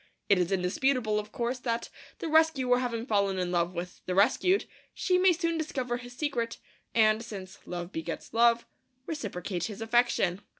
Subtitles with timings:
[0.29, 4.65] It is indisputable, of course, that, the rescuer having fallen in love with the rescued,
[4.95, 6.57] she may soon discover his secret,
[6.95, 8.65] and, since love begets love,
[9.05, 10.41] reciprocate his affection.